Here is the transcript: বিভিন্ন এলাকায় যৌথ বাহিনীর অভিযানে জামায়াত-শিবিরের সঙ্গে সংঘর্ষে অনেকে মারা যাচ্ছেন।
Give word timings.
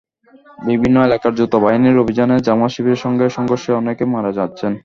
বিভিন্ন 0.67 0.97
এলাকায় 1.03 1.35
যৌথ 1.37 1.53
বাহিনীর 1.63 2.01
অভিযানে 2.03 2.35
জামায়াত-শিবিরের 2.47 3.03
সঙ্গে 3.05 3.25
সংঘর্ষে 3.37 3.71
অনেকে 3.79 4.03
মারা 4.13 4.31
যাচ্ছেন। 4.39 4.71